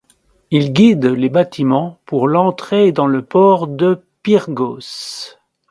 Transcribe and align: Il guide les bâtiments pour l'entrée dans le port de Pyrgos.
Il 0.49 0.73
guide 0.73 1.05
les 1.05 1.29
bâtiments 1.29 1.99
pour 2.05 2.27
l'entrée 2.27 2.91
dans 2.91 3.05
le 3.05 3.23
port 3.23 3.67
de 3.67 4.01
Pyrgos. 4.23 5.37